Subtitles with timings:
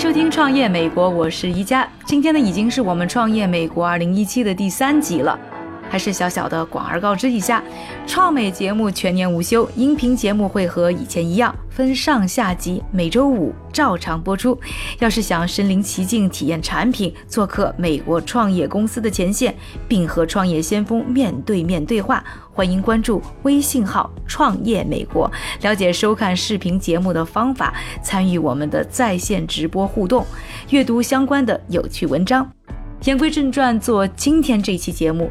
[0.00, 1.86] 收听《创业美国》，我是宜家。
[2.06, 5.38] 今天呢，已经是我们《创业美国》二零一七的第三集了。
[5.90, 7.62] 还是小小的广而告之一下，
[8.06, 14.58] 创美节目全年无休，音频节目会和以前一样分上下集，每周五照常播出。
[15.00, 19.54] 要是想身临其境体验产品，做客美国创业公司的前线，
[19.86, 22.24] 并和创业先锋面对面对话，
[22.60, 27.72] 欢迎关注微信号“创业美国”，了解收看视频节目的方法，
[28.02, 30.26] 参与我们的在线直播互动，
[30.68, 32.46] 阅读相关的有趣文章。
[33.04, 35.30] 言归正传，做今天这期节目。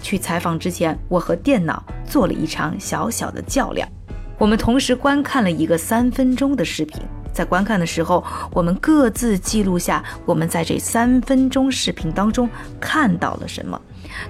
[0.00, 3.88] 去采访之前，我和电脑做了一场小小的较量。
[4.36, 7.00] 我们同时观看了一个三分钟的视频，
[7.32, 13.80] 在观看的时候，我们各自记录下我们在这三分钟视频当中看到了什么，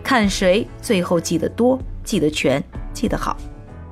[0.03, 3.37] 看谁最后记得多、记得全、记得好。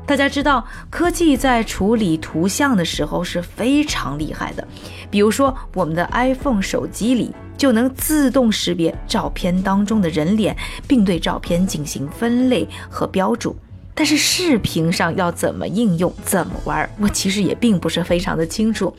[0.06, 4.66] 大家知道，科技在处理图像的时候是非常厉害的，
[5.10, 7.34] 比如说我们的 iPhone 手机里。
[7.54, 10.56] 就能自动识别照片当中的人脸，
[10.88, 13.54] 并对照片进行分类和标注。
[13.94, 18.92] 但是视频上要怎么应用、怎么玩，我其实也并不是非常的清楚。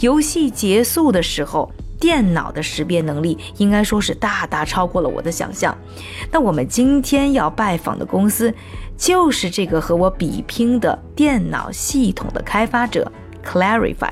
[0.00, 5.76] 游戏结束的时候，电脑的识别能力应该说是大大超过了我的想象。
[6.30, 8.52] 那我们今天要拜访的公司，
[8.96, 13.10] 就是这个和我比拼的电脑系统的开发者。
[13.44, 14.10] Clarify，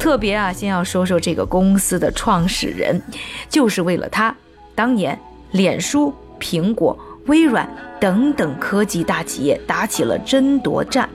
[0.00, 3.00] 特别啊，先要说说这个公司的创始人，
[3.48, 4.34] 就是为了他，
[4.74, 5.16] 当年
[5.52, 7.68] 脸书、苹果、微软
[8.00, 11.08] 等等科技大企业打起了争夺战，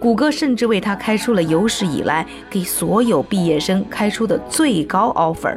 [0.00, 5.56] 谷歌甚至为他开出了有史以来给所有毕业生开出的最高 offer。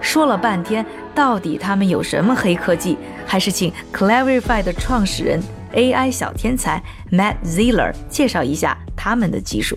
[0.00, 2.96] 说了半天，到底他们有什么黑科技？
[3.26, 5.40] 还是请 Clarify 的创始人
[5.74, 9.76] AI 小天才 Matt Zeller 介绍一下他们的技术。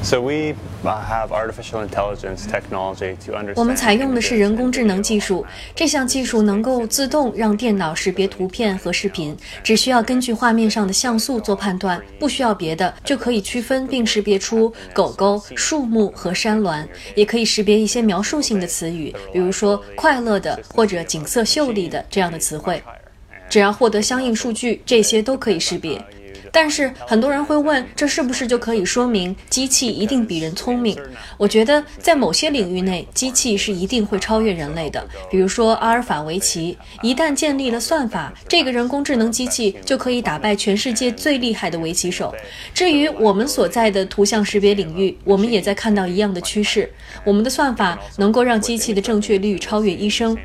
[0.00, 0.54] So we
[0.84, 3.54] have artificial intelligence technology to understand.
[3.56, 5.44] 我们采用的是人工智能技术，
[5.74, 22.82] 这项技术能够自动让电脑识别图片和视频，只需要根据画面上的像素做判断，不需要别的，就可以区分并识别出狗狗、树木和山峦，也可以识别一些描述性的词语，比如说快乐的或者景色秀丽的这样的词汇。
[23.50, 26.02] 只要获得相应数据，这些都可以识别。
[26.52, 30.96] 但是很多人会问，这是不是就可以说明机器一定比人聪明？
[31.36, 35.06] 我觉得在某些领域内，机器是一定会超越人类的。
[35.30, 42.34] 比如说阿尔法围棋，一旦建立了算法，这个人工智能机器就可以打败全世界最厉害的围棋手。
[42.74, 46.90] 至于我们所在的图像识别领域，我们也在看到一样的趋势，
[47.24, 50.36] 我们的算法能够让机器的正确率超越医生。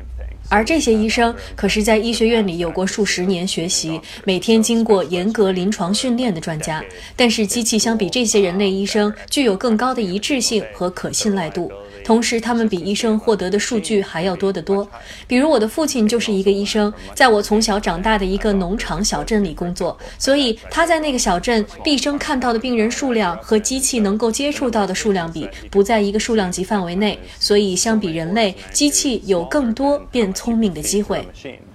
[0.48, 6.84] 而这些医生可是在医学院里有过数十年学习，每天经过严格临床训练的专家。
[7.16, 11.72] 但是机器相比这些人类医生，具有更高的一致性和可信赖度。
[12.04, 14.86] 同时，他们比医生获得的数据还要多得多。
[15.26, 27.18] 比如，我的父亲就是一个医生，在我从小长大的一个农场小镇里工作，所以他在那个小镇毕生看到的病人数量和机器能够接触到的数量比，不在一个数量级范围内。
[27.40, 31.26] 所以，相比人类，机器有更多变聪明的机会。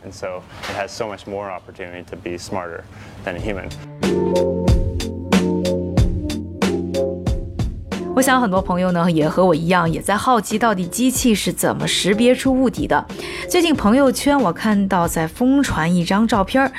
[0.05, 2.83] And so it has so much more opportunity to be smarter
[3.25, 4.68] than a human.
[8.19, 13.05] 我想很多朋友呢也和我一样，也在好奇到底机器是怎么识别出物体的。
[13.47, 16.69] 最近朋友圈我看到在疯传一张照片，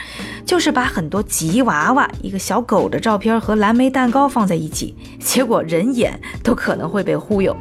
[0.45, 7.57] 就是把很多吉娃娃、一个小狗的照片和蓝莓蛋糕放在一起，结果人眼都可能会被忽悠。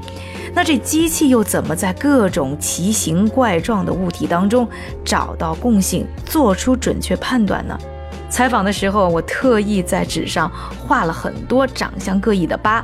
[0.54, 4.68] 那这机器又怎么在各种奇形怪状的物体当中
[5.06, 7.80] 找到共性，做出准确判断呢？
[8.30, 12.84] 采访的时候，我特意在纸上画了很多长相各异的疤。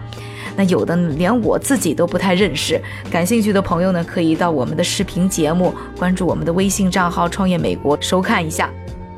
[0.58, 2.82] 那有的连我自己都不太认识。
[3.12, 8.70] 感兴趣的朋友呢，可以到我们的视频节目，关注我们的微信账号“创业美国”收看一下。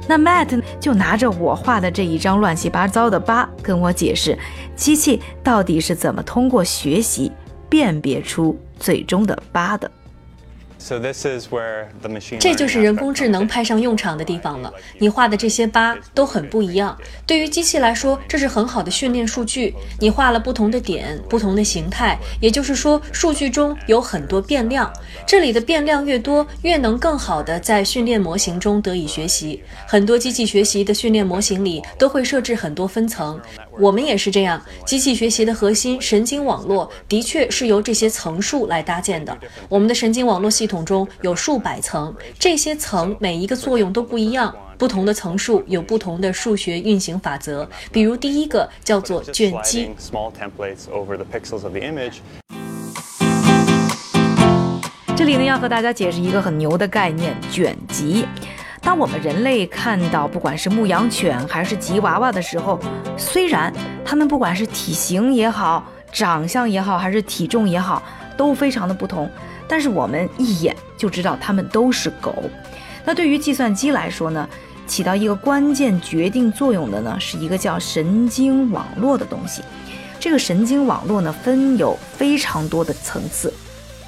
[0.07, 4.37] 那 Matt 就拿着我画的这一张乱七八糟的疤，跟我解释
[4.75, 7.31] 机器到底是怎么通过学习
[7.69, 9.91] 辨别出最终的疤的。
[12.39, 14.71] 这就是人工智能派上用场的地方了。
[14.99, 19.73] 你画的这些疤都很不一样，对于机器来说，这是很好的训练数据。
[19.99, 24.91] 你画了不同的点，不同的形态，也就是说，数据中有很多变量。
[25.25, 29.61] 这里的变量越多，越能更好的在训练模型中得以学习。
[29.87, 33.39] 很多机器学习的训练模型里都会设置很多分层，
[33.79, 34.61] 我们也是这样。
[34.85, 39.37] 机器学习的核心神经网络的确是由这些层数来搭建的。
[39.69, 44.53] 我们的神经网络系统中有数百层，这些层每一个作用都不一样。
[44.77, 52.17] 不同的层数有不同的数学运行法则，比如第一个叫做卷积 sliding，small templates over the pixels of the image
[55.15, 58.23] 这里呢要和大家解释一个很牛的概念——卷积。
[58.87, 62.79] 当我们人类看到不管是牧羊犬还是吉娃娃的时候，
[63.17, 63.71] 虽然
[64.05, 68.01] 它们不管是体型也好、长相也好，还是体重也好，
[68.37, 69.29] 都非常的不同，
[69.67, 72.33] 但是我们一眼就知道它们都是狗。
[73.03, 74.47] 那对于计算机来说呢，
[74.87, 79.61] 起到一个关键决定作用的呢，是一个叫神经网络的东西。
[80.17, 83.53] 这个神经网络呢，分有非常多的层次。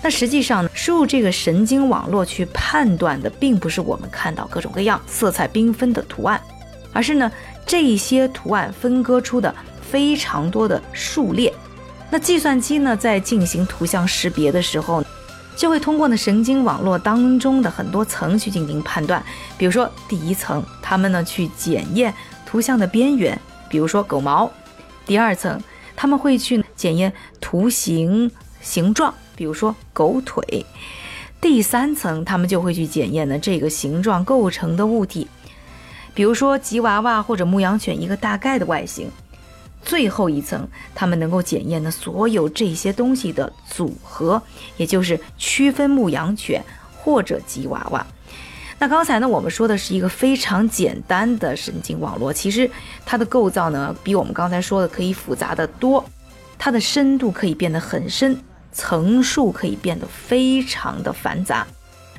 [0.02, 6.40] 那实际上呢，输入这个神经网络去判断的，并不是我们看到各种各样、色彩缤纷的图案，
[6.94, 7.30] 而是呢
[7.66, 11.54] 这些图案分割出的非常多的数列。
[12.10, 15.04] 那计算机呢，在进行图像识别的时候，
[15.56, 19.22] 就会通过呢神经网络当中的很多层去进行判断。
[19.58, 22.14] 比如说第一层，他们呢去检验
[22.46, 24.50] 图像的边缘，比如说狗毛；
[25.06, 25.62] 第二层，
[25.96, 27.12] 他们会去检验
[27.42, 28.32] 图形
[28.62, 30.44] 形状，比如说狗腿；
[31.40, 35.30] 第三层，他们就会去检验呢这个形状构成的物体，
[36.14, 39.10] 比如说吉娃娃或者牧羊犬一个大概的外形。
[39.82, 44.42] 最后一层，他们能够检验呢所有这些东西的组合，
[44.76, 46.62] 也就是区分牧羊犬
[46.98, 48.06] 或者吉娃娃。
[48.78, 52.70] 那刚才呢，我们说的是一个非常简单的神经网络，其实
[53.06, 56.04] 它的构造呢，比我们刚才说的可以复杂的多，
[56.58, 58.38] 它的深度可以变得很深，
[58.72, 61.66] 层数可以变得非常的繁杂，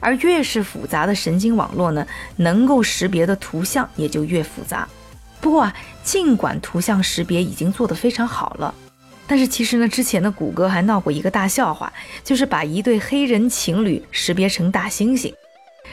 [0.00, 2.06] 而越是复杂的神经网络呢，
[2.36, 4.88] 能够识别的图像也就越复杂。
[5.40, 8.74] 不过啊，尽管图像识别已经做得非常好了，
[9.26, 11.92] 但是其实呢，之前的谷歌还闹过一个大笑话，
[12.22, 15.32] 就是把一对黑人情侣识别成大猩猩，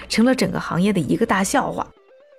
[0.10, 1.88] 成了整个行业的一个大笑话。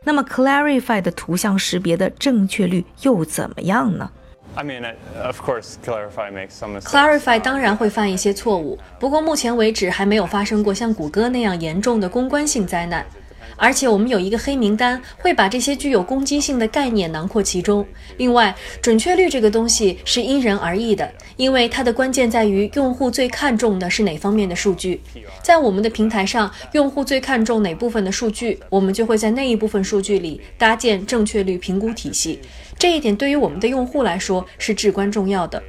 [0.05, 4.11] 那么 Clarify 的图像识别的正确率又怎么样呢？
[4.59, 4.85] I mean,
[5.23, 6.91] of course, Clarify makes some mistakes.
[6.91, 13.07] Clarify 当然会犯一些错误，不过目前为止还没有发生过像谷歌那样严重的公关性灾难。
[13.57, 17.87] 而且我们有一个黑名单，会把这些具有攻击性的概念囊括其中。
[18.17, 25.01] 另外，准确率这个东西是因人而异的，因为它的关键在于用户最看重的是哪方面的数据。
[25.43, 32.39] 在我们的平台上，用户最看重哪部分的数据，我们就会在那一部分数据里搭建正确率评估体系。
[32.79, 35.63] 这一点对于我们的用户来说是至关重要的。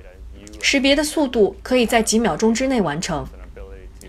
[0.61, 3.25] 识别的速度可以在几秒钟之内完成。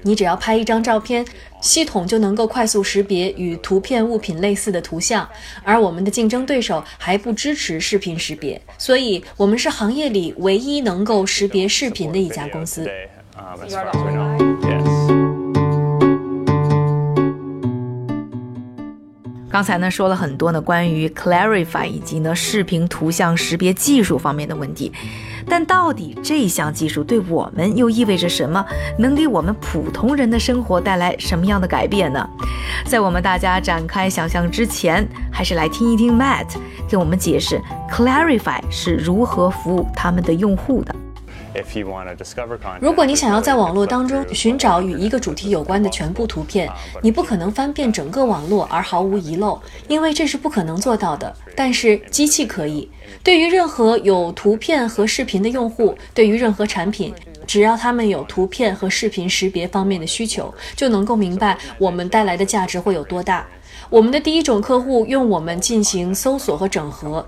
[0.03, 1.25] 你只要拍一张照片，
[1.61, 5.29] 系统就能够快速识别与图片物品类似的图像，
[5.63, 12.91] 而我们的竞争对手还不支持视频识别，所以我们是行业里唯一能够识别视频的一家公司。
[19.61, 24.91] 刚才呢说了很多呢关于 Clarify 以及呢视频图像识别技术方面的问题，
[25.47, 28.65] 但到底这项技术对我们又意味着什么？
[28.99, 32.27] 能给我们普通人的生活带来什么样的改变呢？
[32.87, 36.47] 在我们大家展开想象之前，还是来听一听 Matt
[36.89, 37.61] 给我们解释
[37.93, 40.97] Clarify 是如何服务他们的用户的。
[42.81, 46.71] 如果你想要在网络当中寻找与一个主题有关的全部图片，
[47.03, 51.35] 你不可能翻遍整个网络而毫无遗漏，因为这是不可能做到的。
[51.57, 52.89] 但是机器可以。
[53.23, 57.13] 对于任何有图片和视频的用户，对于任何产品，
[57.47, 63.47] 只要他们有图片和视频识别方面的需求，就能够明白我们带来的价值会有多大。
[63.91, 67.27] 我们的第一种客户用我们进行搜索和整合。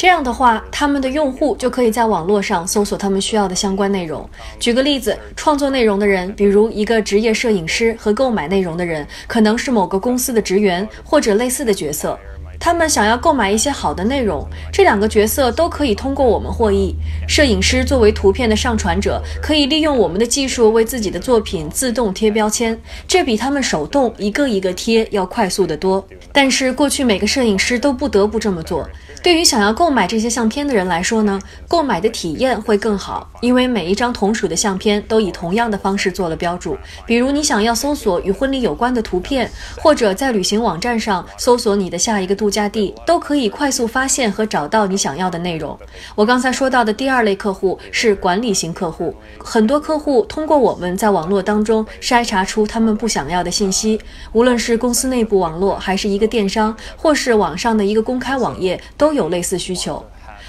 [0.00, 4.26] 这样的话，他们的用户就可以在网络上搜索他们需要的相关内容。
[4.58, 12.18] 举个例子，创作内容的人，比如一个职业摄影师和购买内容的人，可能是某个公司的职员或者类似的角色。
[12.58, 16.94] 他们想要购买一些好的内容，这两个角色都可以通过我们获益。
[17.28, 26.02] 摄影师作为图片的上传者，可以利用我们的技术为自己的作品自动贴标签，这比他们手动一个一个贴要快速得多。
[26.32, 28.88] 但是过去每个摄影师都不得不这么做。
[29.22, 36.74] 对于想要购买这些相片的人来说呢，购买的体验会更好，因为每一张同属的相片都以同样的方式做了标注。
[37.04, 45.78] 比如你想要搜索与婚礼有关的图片，或者在旅行网站上搜索你的下一个度假地，都可以快速发现和找到你想要的内容。
[46.14, 54.00] 我刚才说到的第二类客户是管理型客户，很多客户通过我们在网络当中筛查出他们不想要的信息，
[54.32, 60.04] 无论是公司内部网络，还是一个电商，或是网上的一个公开网页，都都有类似需求。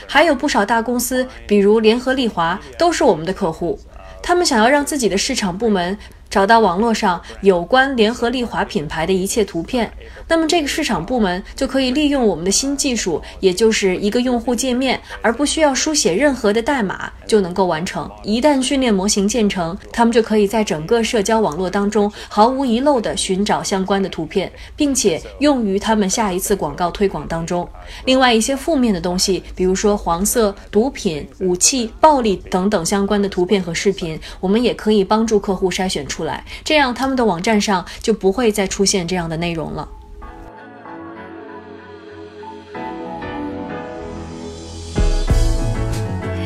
[0.08, 3.80] 还有不少大公司，比如联合利华，都是我们的客户。
[4.22, 5.98] 他们想要让自己的市场部门。
[6.32, 9.92] 找到网络上有关联合利华品牌的一切图片，
[10.30, 18.10] 那么这个市场部门就可以利用我们的新技术，也就是一个用户界面，而不需要书写任何的代码就能够完成。
[18.24, 27.68] 一旦训练模型建成，他们就可以在整个社交网络当中毫无遗漏地寻找相关的图片，并且用于他们下一次广告推广当中。
[28.06, 36.21] 另外一些负面的东西，比如说黄色、毒品、武器、暴力等等相关的图片和视频，我们也可以帮助客户筛选出。
[36.22, 39.88] 出来，这样他们的网站上就不会再出现这样的内容了。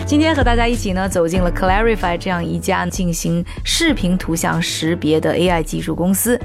[0.06, 6.40] 今天和大家一起呢，走进了 Clarify 这样一家进行视频图像识别的 AI 技术公司，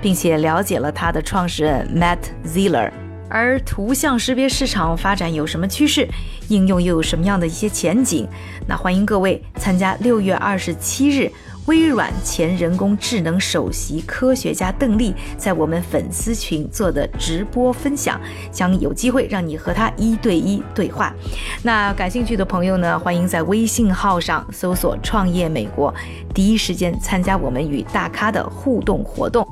[0.00, 2.90] 并且了解了它的创始人 Matt Zeller。
[3.28, 6.08] 而图像识别市场发展有什么趋势，
[6.48, 8.26] 应用又有什么样的一些前景？
[8.66, 11.30] 那欢迎各位参加六月二十七日。
[11.66, 21.14] 微软前人工智能首席科学家邓丽在我们粉丝群做的直播分享，将有机会让你和他一对一对话。
[21.62, 25.94] 那感兴趣的朋友呢，欢迎在微信号上搜索“创业美国”，
[26.34, 29.46] 第一时间参加我们与大咖的互动活动。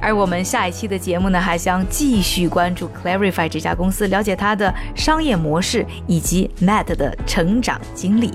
[0.00, 8.32] 而我们下一期的节目呢，还将继续关注 Clarify 这家公司，了解它的商业模式以及 Matt 的成长经历。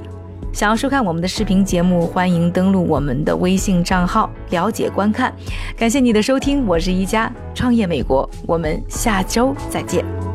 [0.51, 5.33] 想要收看我们的视频节目，欢迎登录我们的微信账号了解观看。
[5.77, 10.28] 感谢你的收听，我是一加创业美国，我们下周再见。